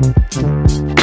[0.00, 1.01] Thank you.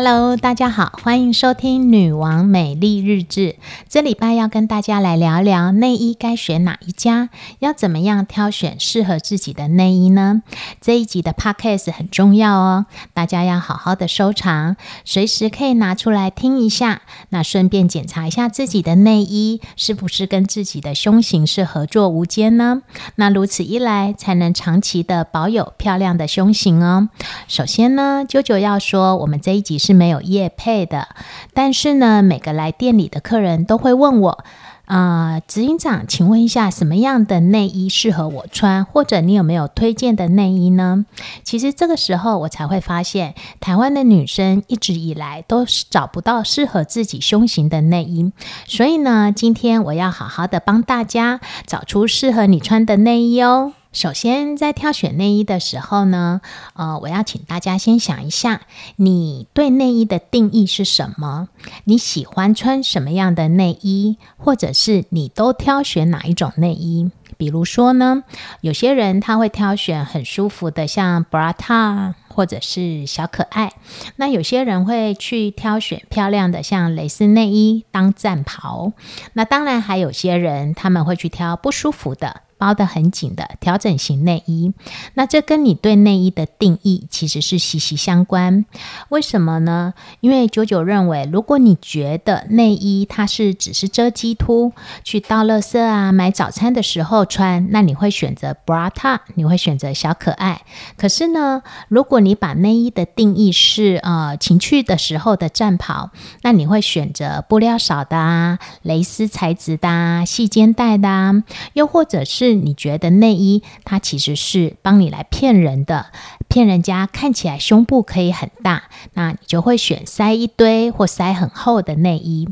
[0.00, 3.40] Hello，大家好，欢迎收听《女王美丽日志》。
[3.88, 10.44] 这礼拜要跟大家来聊聊内衣该选哪一家，要怎么样挑选适合自己的内衣呢？
[10.80, 17.02] 这一集的 Podcast 很重要哦，大家要好好的收藏，随时可以拿出来听一下。
[17.30, 22.82] 那顺便检查一下自己的内衣是不是跟自己的胸型是合作无间呢？
[23.16, 27.08] 那如此一来，才能长期的保有漂亮的胸型哦。
[27.48, 29.87] 首先呢，啾啾要说，我们这一集。
[29.88, 31.08] 是没有叶配的，
[31.54, 34.44] 但是呢，每个来店里的客人都会问我，
[34.84, 38.84] 啊，执行长，请问一下，什么样的内衣适合我穿？
[38.84, 41.06] 或者你有没有推荐的内衣呢？
[41.42, 48.30] 其实这个时候我才会发现，台湾的女生一直以来都是找不到适合自己胸型的内衣，
[48.66, 53.72] 所以呢，今天我要好好的帮大家找出适合你穿的内衣哦。
[53.90, 56.42] 首先，在挑选内衣的时候呢，
[56.74, 58.60] 呃，我要请大家先想一下，
[58.96, 61.48] 你对内衣的定义是什么？
[61.84, 67.10] 你喜欢穿什么样的内衣，或者是你都挑选哪一种内衣？
[67.38, 68.24] 比如说呢，
[68.60, 73.70] 有些人他会挑选很舒服的，像 bra top 或者是小可爱；
[74.16, 78.92] 那有些人会去挑选漂亮的，像蕾丝内衣当战袍；
[79.32, 82.42] 那当然还有些人他们会去挑不舒服的。
[82.58, 84.74] 包得很紧的调整型内衣，
[85.14, 88.64] 那这跟你对内衣的定义其实是息息相关。
[89.10, 89.94] 为什么呢？
[90.20, 94.72] 因为九九认为，如果你觉得内衣它是只是遮鸡突，
[95.04, 100.62] 去倒垃圾啊、买早餐的时候穿，那你会选择 bra top，你会选择小可爱。
[100.96, 106.10] 可是呢，如果你把内衣的定义是呃情趣的时候的战袍，
[106.42, 111.44] 那你会选择布料少的啊、蕾丝材质的啊、细肩带的啊，
[111.74, 112.47] 又或者是。
[112.54, 116.06] 你觉得内衣它其实是帮你来骗人的，
[116.48, 122.48] 骗人家看起来胸部可以很大，那你就会选塞一堆或塞很厚的内衣。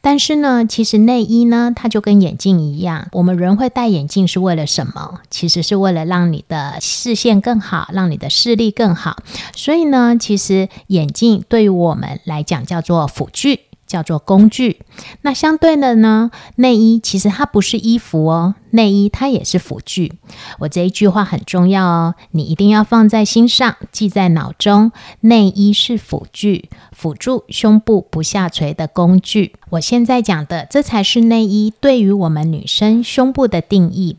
[0.00, 5.20] 但是呢，其实内衣呢，它就跟眼镜一样，我们人会戴眼镜是为了什么？
[5.30, 9.16] 其实是为了让你的视线更好，让你的视力更好。
[9.54, 13.60] 所以呢，其实眼镜对于我们来讲叫做辅具。
[13.94, 14.80] 叫做工具，
[15.22, 16.32] 那相对的呢？
[16.56, 20.14] 内衣其实它不是衣服哦，内衣它也是辅具。
[20.58, 24.90] 我这一句话很重要哦，你一定要放在心上，记在脑中。
[25.20, 29.54] 内衣是辅具，辅助胸部不下垂的工具。
[29.70, 34.16] 我现在讲的，这才是内衣对于我们女生胸部的定义。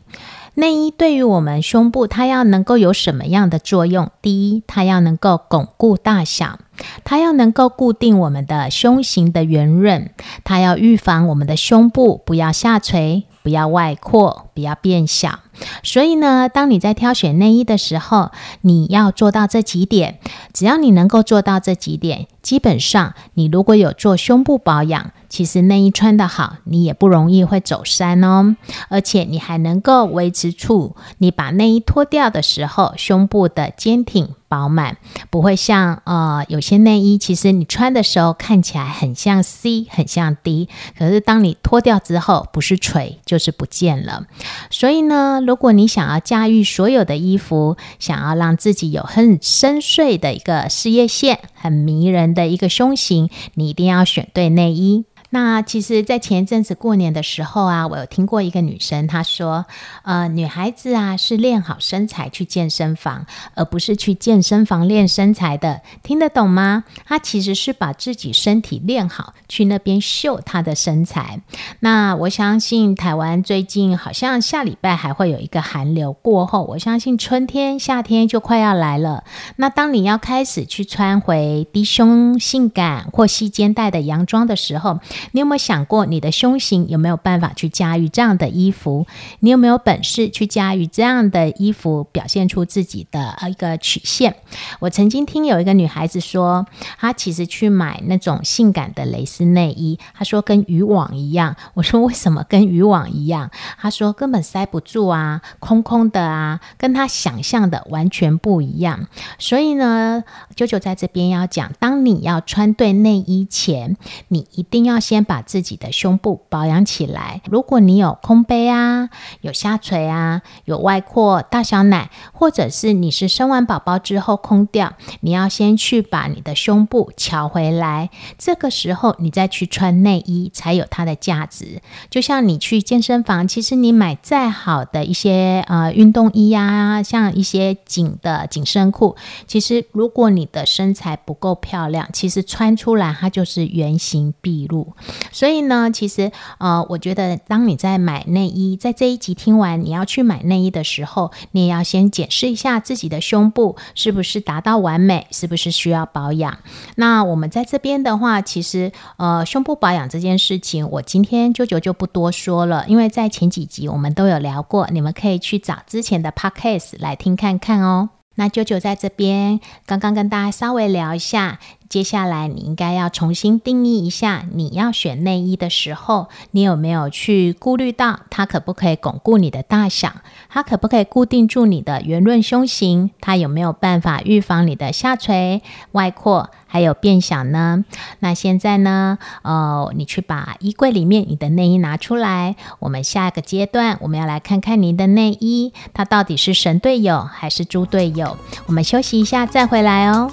[0.58, 4.10] 内衣对于我们胸部，它要能够有什么样的作用？
[4.22, 6.58] 第一，它要能够巩固大小。
[7.04, 10.10] 它要能够固定我们的胸型的圆润，
[10.44, 15.40] 它要预防我们的胸部不要下垂、不要外扩、比较变小。
[15.82, 18.30] 所以呢，当你在挑选内衣的时候，
[18.62, 20.18] 你要做到这几点。
[20.54, 28.56] 只要你能够做到这几点，基本上你如果有做胸部保养，其实内衣穿得好，你也不容易会走山哦。
[28.88, 34.34] 而且你还能够维持住你把内衣脱掉的时候，胸部的坚挺。
[34.48, 34.96] 饱满
[35.28, 44.22] 不会像呃有些内衣，其实你穿的时候看起来很像 C，很像 D，可是当你脱掉之后，不是垂就是不见了。
[44.70, 55.04] 所以呢，如果你想要驾驭所有的衣服，想要让自己有很深邃的一个事业线，很迷人的一个胸型，你一定要选对内衣。
[55.30, 59.66] 那其实，在前一阵子过年的时候啊，我有听过一个女生她说
[60.04, 66.84] ：“呃，女孩子啊是练好身材去健身房，而不是去健身房练身材的。”听得懂吗？
[67.04, 71.40] 她其实是把自己身体练好，去那边秀她的身材。
[71.80, 79.24] 那我相信台湾最近好像下礼拜还会有一个寒流过后，我相信春天、夏天就快要来了。
[79.56, 85.00] 那当你要开始去穿回低胸、性感或细肩带的洋装的时候，
[85.32, 89.06] 你有没有想过，你的胸型有没有办法去驾驭这样的衣服？
[89.40, 94.36] 你有没有本事去驾驭这样的衣服，表现出自己的一个曲线？
[94.80, 96.66] 我曾经听有一个女孩子说，
[96.98, 101.56] 她其实去买那种性感的蕾丝内衣，她说跟渔网一样。
[101.74, 103.50] 我说为什么跟渔网一样？
[103.78, 109.06] 她说根本塞不住啊，空空的啊，跟她想象的完全不一样。
[109.38, 110.24] 所以呢，
[110.54, 113.96] 舅舅在这边要讲，当你要穿对内衣前，
[114.28, 114.96] 你一定要。
[115.06, 117.40] 先把自己的胸部保养起来。
[117.48, 119.08] 如果你有空杯啊，
[119.40, 128.10] 有下垂啊，有外扩、大小奶，或者是你是生完宝宝之后空掉，你要先去把你的胸部调回来。
[128.36, 131.80] 这个时候你再去穿内衣才有它的价值。
[132.10, 139.14] 就像你去健身房，其实你买再好的一些呃运动衣呀，像一些紧的紧身裤，
[139.46, 144.95] 其实如果你的身材不够漂亮，其实穿出来它就是原形毕露。
[145.32, 156.58] 所以呢，其实呃，我觉得当你在买内衣，在这一集听完你要去买内衣的时候，你也要先检视一下自己的胸部是不是达到完美，是不是需要保养。
[156.96, 168.10] 那我们在这边的话，其实呃，胸部保养这件事情，我今天舅舅就不多说了，因为在前几集我们都有聊过，你们可以去找之前的 podcast 来听看看哦。
[168.38, 171.58] 那舅舅在这边刚刚跟大家稍微聊一下。
[171.88, 180.12] 接下来，你应该要重新定义一下，你要选内衣的时候，你有没有去顾虑到它可不可以巩固你的大小，
[180.48, 185.62] 它可不可以固定住你的圆润胸型，它有没有办法预防你的下垂、
[185.92, 187.84] 外扩还有变小呢？
[188.18, 198.36] 那现在呢，呃，你去把衣柜里面你的内衣拿出来，我们下一个阶段，我们要来看看您的内衣，它到底是神队友还是猪队友？
[198.66, 200.32] 我们休息一下再回来哦。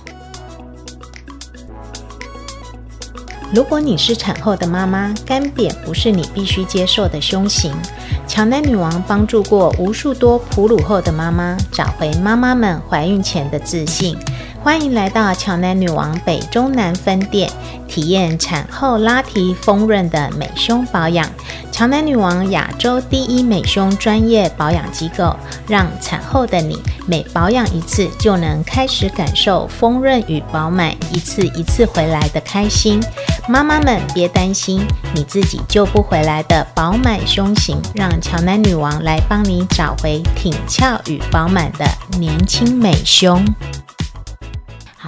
[3.52, 7.72] 如果你是产后的妈妈，干瘪不是你必须接受的胸型。
[8.28, 14.18] 乔奶女王帮助过无数多哺乳后的妈妈，找回妈妈们怀孕前的自信。
[14.64, 17.52] 欢迎来到乔南女王北中南分店，
[17.86, 21.30] 体验产后拉提丰润的美胸保养。
[21.70, 25.36] 乔南女王亚洲第一美胸专业保养机构，
[25.68, 33.04] 让产后的你每保养一次就能开始感受丰润与饱满，一次一次回来的开心。
[33.50, 41.86] 妈妈们别担心，你自己救不回来的饱满胸型，让乔南女王来帮你找回挺翘与饱满的
[42.18, 43.46] 年轻美胸。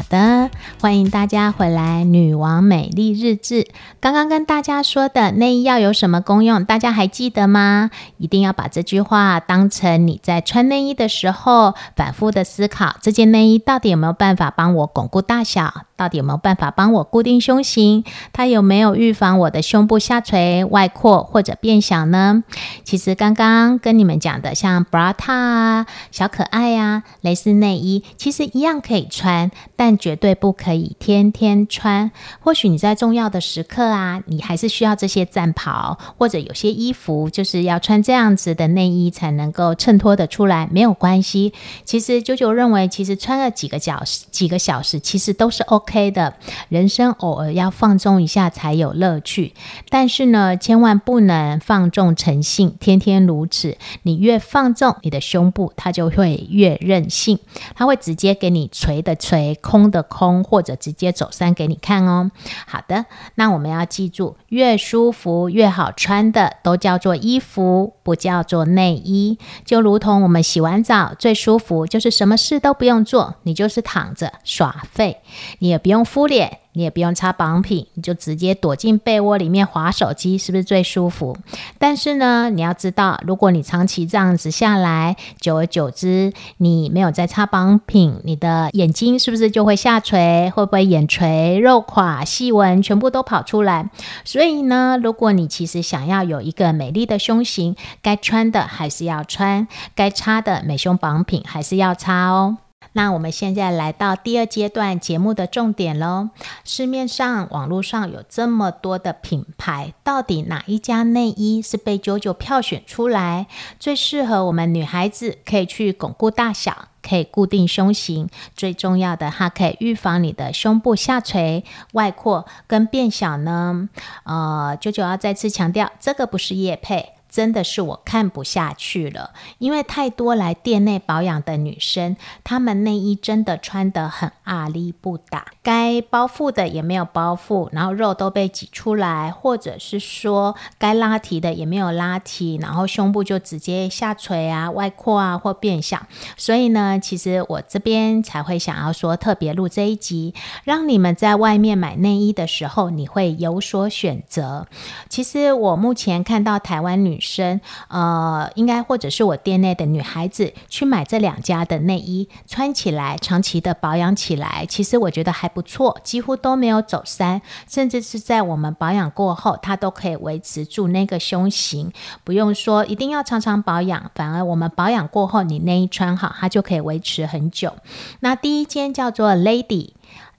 [0.06, 3.68] 好的，欢迎大家回来，女王美丽日志。
[4.00, 7.90] 刚刚跟大家说的内衣要有什么功用，大家还记得吗？
[8.18, 15.85] 一定要把这句话当成你在穿内衣的时候反复的思考：这件内衣到底有没有办法帮我巩固大小？
[15.98, 18.04] 到底有没有办法帮我固定胸型？
[18.34, 22.44] 它有没有预防我的胸部下垂、外扩或者变小呢？
[22.84, 32.12] 其实刚刚跟你们讲的，像 bra 啊、小可爱呀、蕾丝内衣，其实一样可以穿，但绝对不可以天天穿。
[32.42, 41.54] 或许你在重要的时刻啊，你还是需要这些战袍，或者有些衣服就是要穿这样子的内衣才能够衬托的出来，没有关系。
[41.86, 45.85] 其实九九认为，其实穿了几个小时、几个小时，其实都是 OK。
[45.86, 46.34] OK 的，
[46.70, 49.54] 人生偶尔要放纵一下才有乐趣，
[49.90, 53.78] 但是呢，千万不能放纵成性，天天如此。
[54.02, 57.38] 你越放纵，你的胸部它就会越任性，
[57.76, 62.32] 它会直接给你捶的捶，空的空，或者直接走三给你看哦。
[62.66, 63.06] 好的，
[63.36, 69.38] 那我们要记住，越舒服越好穿的都叫做衣服，不叫做内衣。
[69.64, 75.18] 就如同我们洗完澡最舒服，就是什么事都不用做，你就是躺着耍废，
[75.60, 75.75] 你。
[75.76, 76.60] 也不用敷脸。
[76.78, 81.38] 你也不用擦保养品，你就直接躲进被窝里面划手机，是不是最舒服？
[81.80, 90.52] 但是呢，你要知道，如果你长期这样子下来，久而久之，你没有在擦保养品，你的眼睛是不是就会下垂？
[90.54, 93.90] 会不会眼垂、肉垮、细纹全部都跑出来？
[94.26, 102.58] 所以呢，如果你其实想要有一个美丽的胸型，该穿的还是要穿，该擦的美胸保养品还是要擦哦。
[102.98, 106.30] 那我们现在来到第二阶段节目的重点喽。
[106.64, 113.48] 市面上、网络上有这么多的品牌，到底哪一家内衣是被九九票选出来
[113.82, 123.90] 最适合我们女孩子，可以去巩固大小，可以固定胸型，最重要的，它可以预防你的胸部下垂、外扩跟变小呢？
[124.24, 127.15] 呃，九九要再次强调，这个不是叶配。
[127.36, 132.16] 真的是我看不下去了，因为太多来店内保养的女生，
[132.46, 146.08] 她们内衣真的穿得很阿力不打，该包覆的也没有包覆，然后肉都被挤出来，或者是说该拉提的也没有拉提，然后胸部就直接下垂啊、外扩啊或变小。
[146.38, 154.68] 所以呢，其实我这边才会想要说特别录这一集，让你们在外面买内衣的时候，你会有所选择。
[155.10, 157.20] 其实我目前看到台湾女。
[157.26, 171.92] 生，呃，应该或者是我店内的女孩子去买这两家的内衣，穿起来长期的保养起来，其实我觉得还不错，几乎都没有走山，甚至是在我们保养过后，它都可以维持住那个胸型，
[172.24, 177.74] 不用说一定要常常保养，反而我们保养过后，你内衣穿好，它就可以维持很久。
[178.20, 179.95] 那第一间叫做 Lady。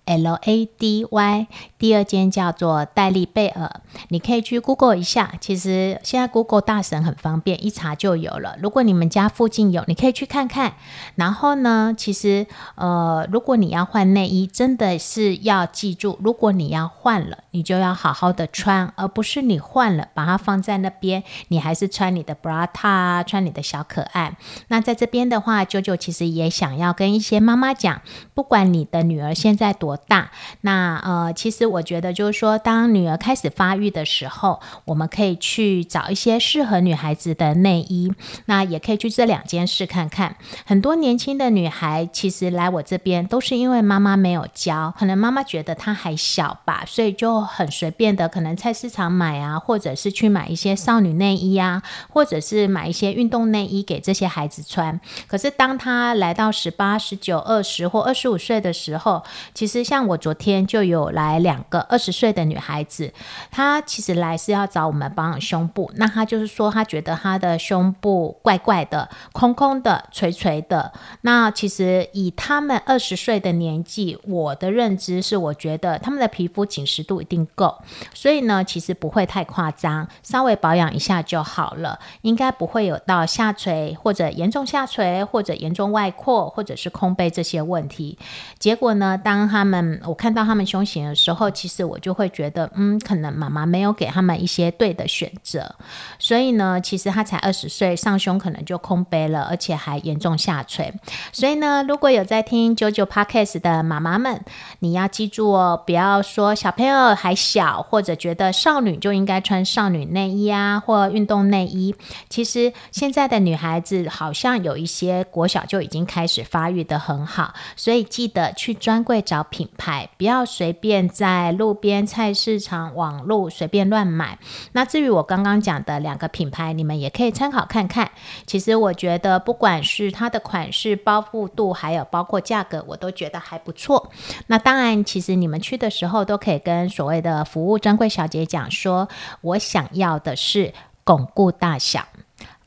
[0.06, 1.46] L A D Y，
[1.78, 5.34] 第二间叫做戴利贝尔，你可以去 Google 一下。
[5.40, 8.56] 其实现在 Google 大神很方便，一查就有了。
[8.62, 10.74] 如果你们家附近有，你可以去看看。
[11.16, 12.46] 然后呢，其实
[12.76, 24.36] 呃，如果你要换内衣，真的是要记住，如果你要换了，你就要好好的穿，而不是你换了把它放在那边，你还是穿你的 bra 啊，穿你的小可爱。
[24.68, 28.00] 那在这边的话，九九其实也想要跟一些妈妈讲，
[28.32, 29.95] 不管你的女儿现在多。
[29.96, 30.30] 大
[30.62, 38.12] 那呃，其实我觉得就是说，当女儿开始发育的时候，我们可以去找一些适合女孩子的内衣。
[38.46, 40.36] 那也可以去这两件事看看。
[40.66, 55.00] 很多年轻的女孩其实来我这边都是因为妈妈没有教，可能妈妈觉得她还小吧，所以就很随便的，可能菜市场买啊，或者是去买一些少女内衣啊，或者是买一些运动内衣给这些孩子穿。
[55.28, 59.22] 可是当她来到十八、十九、二十或二十五岁的时候，
[59.54, 59.85] 其实。
[59.86, 63.12] 像我昨天就有来两个二十岁的女孩子，
[63.52, 65.88] 她其实来是要找我们保养胸部。
[65.94, 70.92] 那她就是说，她觉得她的胸部怪怪的、空空的、垂垂的。
[71.20, 77.78] 那其实以他们二十岁的年纪，我的认知是，我觉得他们的皮肤紧实度一定够，
[78.12, 88.18] 所以呢，其实不会太夸张，稍微保养一下就好了，应该不会有到下垂或者严重下垂或者严重外扩或者是空杯这些问题。
[88.58, 95.74] 结果呢，当他们嗯，我看到他们胸型的时候，其实我就会觉得，嗯，可能妈妈没有给他们一些对的选择，
[96.18, 100.92] 所以呢，其实他才二十岁，上胸可能就空杯了，而且还严重下垂。
[101.30, 104.40] 所以呢，如果有在听九九 podcast 的妈妈们，
[104.78, 111.94] 你要记住哦，不要说小朋友还小，或者觉得少女就应该穿少女内衣啊，或运动内衣。
[112.30, 119.65] 其实现在的女孩子好像有一些国小就已经开始发育的很好，所以记得去专柜找品。
[119.66, 124.38] 品牌不要随便在路边菜市场、网络随便乱买。
[124.72, 128.12] 那至于我刚刚讲的两个品牌，你们也可以参考看看。
[128.46, 134.12] 其实我觉得，不管是它的款式、包覆度，还有包括价格，我都觉得还不错。
[134.46, 139.08] 那当然，其实你们去的时候都可以跟所谓的服务专柜小姐讲说，
[139.40, 142.06] 我想要的是巩固大小、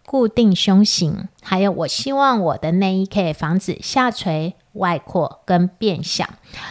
[0.06, 4.56] 固定胸型，还有我希望我的内衣可以防止下垂。
[4.74, 6.25] 外扩跟变小，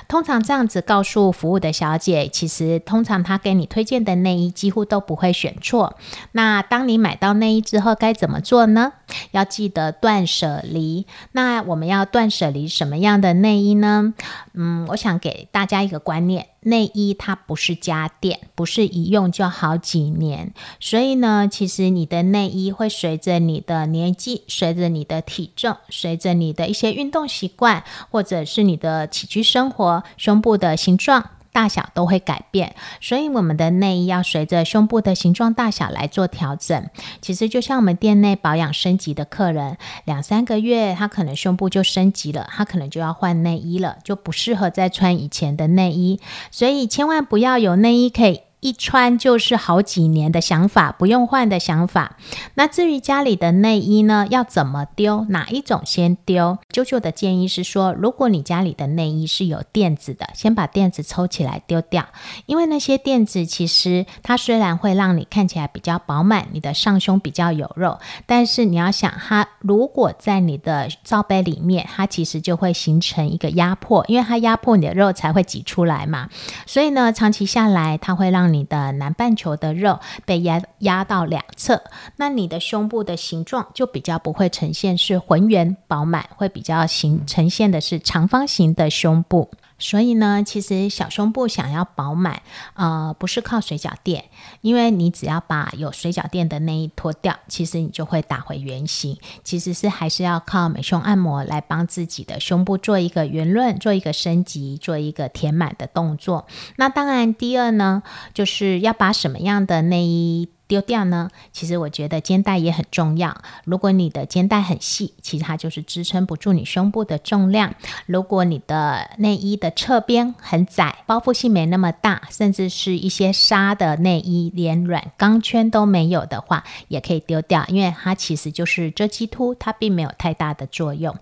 [0.09, 5.97] 通常这样子告诉服务的小姐，其实通常她给你推荐的内衣几乎都不会选错。
[6.33, 8.93] 那当你买到内衣之后，该怎么做呢？
[9.31, 11.07] 要记得断舍离。
[11.33, 14.15] 那我们要断舍离什么样的内衣呢？
[14.55, 20.53] 嗯，我想给大家一个观念：内衣它不是家电，不是一用就好几年。
[20.81, 27.85] 所以呢，其实你的内衣会随着你的年纪、随着你的体重、随着你的一些运动习惯。
[28.11, 36.89] 或者是你的起居生活，胸部的形状大小都会改变，所以我们的内衣要随着胸部的形状大小来做调整。
[37.21, 46.21] 其实就像我们店内保养升级的客人，两三个月他可能胸部就升级了，他可能就要换内衣了，就不适合再穿以前的内衣。
[46.51, 48.43] 所以千万不要有内衣可以。
[48.69, 52.19] 一穿就是好几年的想法，不用换的想法。
[52.53, 55.25] 那至于家里的内衣呢，要怎么丢？
[55.31, 56.59] 哪一种先丢？
[56.71, 62.05] 啾啾的建议是说，如果你家里的内衣是有垫子的，先把垫子抽起来丢掉，
[62.45, 76.29] 因为那些垫子其实它虽然会让你看起来比较饱满，你的上胸比较有肉，但是你要想，它如果在你的罩杯里面，它其实就会形成一个压迫，因为它压迫你的肉才会挤出来嘛。
[76.67, 81.85] 所以呢，长期下来，它会让你你的南半球的肉被压压到两侧，
[82.17, 89.51] 那你的胸部的形状就比较不会呈现是浑圆饱满，会比较形呈现的是长方形的胸部。
[89.79, 92.43] 所以呢，其实小胸部想要饱满，
[92.75, 94.25] 呃，不是靠水饺垫，
[94.61, 99.17] 因为你只要把有水饺垫的内衣脱掉，其实你就会打回原形。
[99.45, 106.47] 其实是还是要靠美胸按摩来帮自己的胸部做一个圆润、做一个升级、做一个填满的动作。
[106.77, 108.03] 那当然，第二呢，
[108.35, 110.49] 就是要把什么样的内衣。
[110.69, 111.31] 丢掉呢？
[111.51, 113.35] 其实我觉得肩带也很重要。
[113.65, 117.75] 如果你的肩带很细，其实它就是支撑不住你胸部的重量。
[118.05, 131.17] 如果你的内衣的侧边很窄，包覆性没那么大，甚至是一些纱的内衣，连软钢圈都没有的话，也可以丢掉，因为它其实就是遮肌凸，它并没有太大的作用。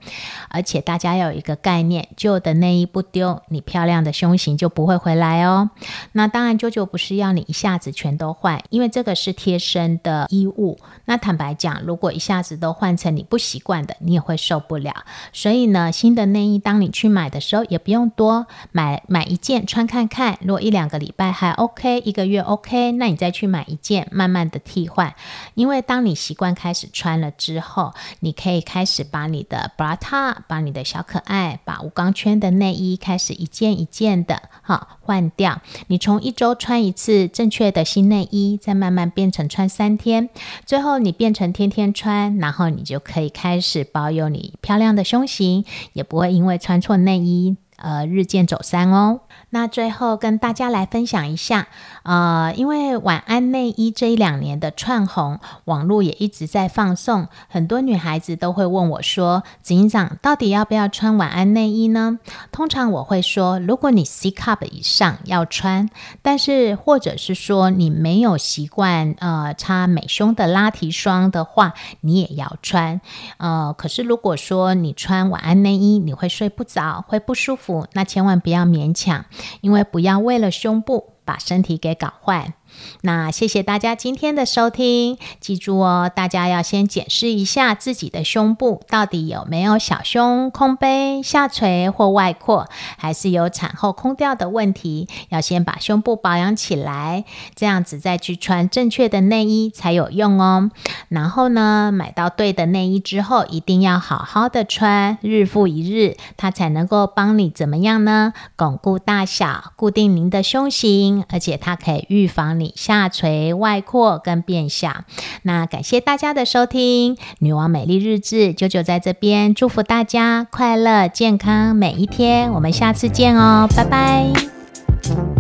[0.48, 5.70] 而且大家要有一个概念，旧的内衣不丢，你漂亮的胸型就不会回来哦。
[6.12, 9.35] 那当然，舅舅不是要你一下子全都换，因为这个是。
[9.36, 15.04] 贴身的衣物，那坦白讲，如果一下子都换成你不习惯的，你也会受不了。
[15.32, 20.38] 所以呢，新的内衣当你去买的时候，也不用多买买一件穿看看。
[20.40, 25.14] 如果一两个礼拜还 OK，一个月 OK，那你再去买一件，慢慢的替换。
[25.54, 35.60] 因为当你习惯开始穿了之后，你可以开始把你的 bra 套把你的小可爱，把无钢圈的内衣开始一件一件的哈换掉。
[35.88, 39.25] 你从一周穿一次正确的新内衣，再慢慢变。
[39.26, 40.30] 变成穿三天，
[40.64, 45.64] 最后你变成天天穿，然后你就可以开始保有你漂亮的胸型，
[45.94, 49.22] 也不会因为穿错内衣而日渐走散哦。
[49.50, 51.68] 那最后跟大家来分享一下，
[52.02, 62.18] 呃，因为晚安内衣这一两年的串红，网络也一直在放送，很多女孩子都会问我说：“警长到底要不要穿晚安内衣呢？”
[62.50, 65.88] 通常我会说，如果你 C cup 以上要穿，
[66.22, 73.00] 但是或者是说你没有习惯呃擦美胸的拉提霜的话，你也要穿。
[73.36, 79.25] 呃，可是如果说你穿晚安内衣，你会睡不着，会不舒服，那千万不要勉强。
[79.60, 82.54] 因为不要为了胸部把身体给搞坏。
[83.02, 95.08] 那谢谢大家今天的收听，记住哦，大家要先检视一下自己的胸部到底有没有小胸、空杯、下垂或外扩，还是有产后空掉的问题。
[95.28, 100.70] 要先把胸部保养起来，这样子再去穿正确的内衣才有用哦。
[101.08, 108.32] 然后呢，买到对的内衣之后，一定要好好的穿，日复一日，它才能够帮你怎么样呢？
[108.56, 112.65] 巩固大小，固定您的胸型，而且它可以预防你。
[112.74, 115.04] 下垂、外扩跟变小，
[115.42, 125.35] 那感谢大家的收听，女王美丽日志九九在这边祝福大家快乐健康每一天，我们下次见哦，拜拜。